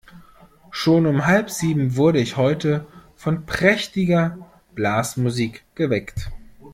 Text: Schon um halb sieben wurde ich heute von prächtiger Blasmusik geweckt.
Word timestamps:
Schon 0.71 1.05
um 1.05 1.27
halb 1.27 1.51
sieben 1.51 1.95
wurde 1.95 2.19
ich 2.21 2.35
heute 2.35 2.87
von 3.15 3.45
prächtiger 3.45 4.49
Blasmusik 4.73 5.63
geweckt. 5.75 6.31